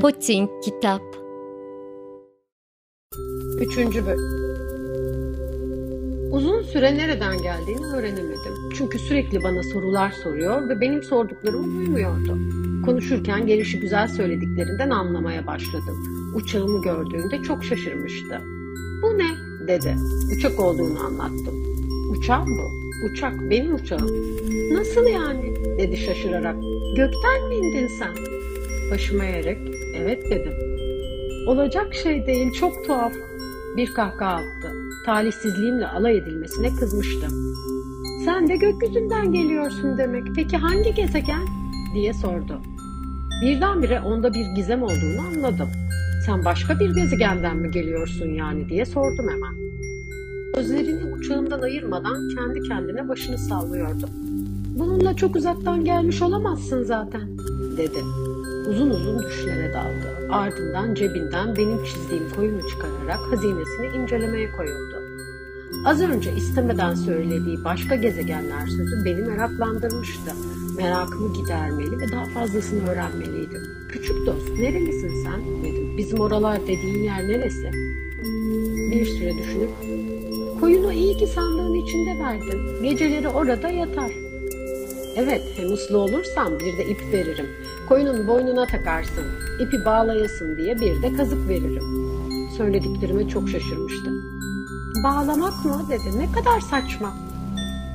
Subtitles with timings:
[0.00, 1.02] Poting Kitap
[3.60, 4.37] Üçüncü bölüm.
[6.30, 8.70] Uzun süre nereden geldiğini öğrenemedim.
[8.74, 12.38] Çünkü sürekli bana sorular soruyor ve benim sorduklarımı duymuyordu.
[12.84, 15.96] Konuşurken gelişi güzel söylediklerinden anlamaya başladım.
[16.34, 18.40] Uçağımı gördüğünde çok şaşırmıştı.
[19.02, 19.48] Bu ne?
[19.68, 19.96] dedi.
[20.36, 21.54] Uçak olduğunu anlattım.
[22.10, 22.70] Uçak bu.
[23.06, 24.08] Uçak benim uçağım.
[24.72, 25.56] Nasıl yani?
[25.78, 26.56] dedi şaşırarak.
[26.96, 28.14] Gökten mi indin sen?
[28.90, 29.58] Başıma eğerek
[29.96, 30.52] evet dedim.
[31.46, 33.12] Olacak şey değil çok tuhaf.
[33.76, 34.87] Bir kahkaha attı.
[35.08, 37.54] Talihsizliğimle alay edilmesine kızmıştım.
[38.24, 40.26] Sen de gökyüzünden geliyorsun demek.
[40.36, 41.46] Peki hangi gezegen?
[41.94, 42.60] diye sordu.
[43.42, 45.68] Birdenbire onda bir gizem olduğunu anladım.
[46.26, 49.54] Sen başka bir gezegenden mi geliyorsun yani diye sordum hemen.
[50.54, 54.08] Gözlerini uçağımdan ayırmadan kendi kendine başını sallıyordu.
[54.78, 57.38] Bununla çok uzaktan gelmiş olamazsın zaten
[57.76, 57.98] dedi.
[58.68, 60.28] Uzun uzun düşlere daldı.
[60.28, 65.02] Ardından cebinden benim çizdiğim koyunu çıkararak hazinesini incelemeye koyuldu.
[65.84, 70.32] Az önce istemeden söylediği başka gezegenler sözü beni meraklandırmıştı.
[70.76, 73.62] Merakımı gidermeli ve daha fazlasını öğrenmeliydim.
[73.88, 75.40] Küçük dost, nerelisin sen?
[75.64, 75.96] dedim.
[75.98, 77.70] Bizim oralar dediğin yer neresi?
[78.90, 79.70] Bir süre düşünüp,
[80.60, 82.82] koyunu iyi ki sandığın içinde verdin.
[82.82, 84.27] Geceleri orada yatar.
[85.20, 87.46] Evet, hem uslu olursan bir de ip veririm.
[87.88, 89.24] Koyunun boynuna takarsın,
[89.60, 91.82] ipi bağlayasın diye bir de kazık veririm.
[92.56, 94.10] Söylediklerime çok şaşırmıştı.
[95.04, 97.16] Bağlamak mı dedi, ne kadar saçma.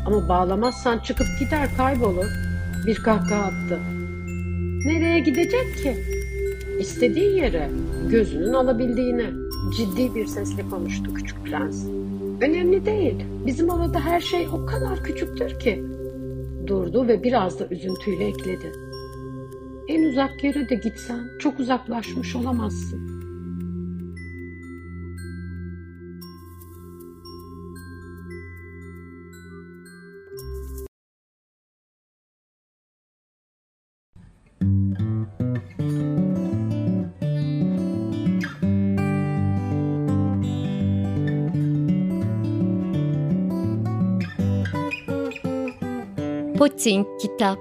[0.05, 2.25] Ama bağlamazsan çıkıp gider kaybolur.
[2.85, 3.79] Bir kahkaha attı.
[4.85, 5.97] Nereye gidecek ki?
[6.79, 7.69] İstediği yere,
[8.09, 9.31] gözünün alabildiğine.
[9.77, 11.85] Ciddi bir sesle konuştu küçük prens.
[12.41, 15.83] Önemli değil, bizim orada her şey o kadar küçüktür ki.
[16.67, 18.71] Durdu ve biraz da üzüntüyle ekledi.
[19.87, 23.02] En uzak yere de gitsen çok uzaklaşmış olamazsın.
[46.63, 47.59] Poting Kitap